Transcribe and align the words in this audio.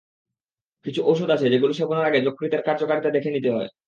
কিছু 0.85 1.01
ওষুধ 1.05 1.29
আছে, 1.31 1.45
যেগুলো 1.49 1.73
সেবনের 1.73 2.07
আগে 2.09 2.19
যকৃতের 2.27 2.61
কার্যকারিতা 2.67 3.09
দেখে 3.13 3.29
নিতে 3.31 3.49
হয়। 3.55 3.69